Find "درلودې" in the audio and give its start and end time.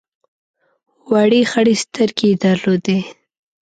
2.43-2.99